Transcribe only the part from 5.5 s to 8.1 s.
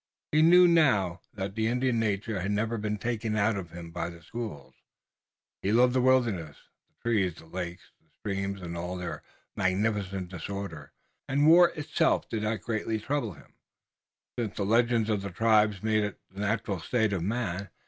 He loved the wilderness, the trees, the lakes, the